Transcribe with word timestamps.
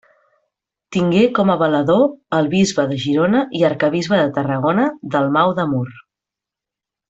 Tingué 0.95 1.25
com 1.39 1.51
a 1.53 1.55
valedor 1.63 2.05
el 2.39 2.49
bisbe 2.55 2.87
de 2.93 2.97
Girona 3.05 3.43
i 3.61 3.63
arquebisbe 3.71 4.23
de 4.25 4.35
Tarragona, 4.41 4.87
Dalmau 5.19 5.55
de 5.63 5.71
Mur. 5.77 5.87